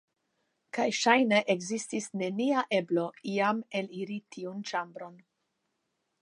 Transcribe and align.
Kaj 0.77 0.85
ŝajne 0.99 1.41
ekzistis 1.55 2.07
nenia 2.21 2.63
eblo 2.79 3.05
iam 3.35 3.61
eliri 3.81 4.19
tiun 4.37 4.65
ĉambron. 4.73 5.23